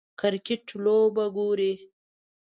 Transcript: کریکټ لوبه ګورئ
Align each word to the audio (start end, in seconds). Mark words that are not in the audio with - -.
کریکټ 0.19 0.65
لوبه 0.83 1.25
ګورئ 1.35 1.73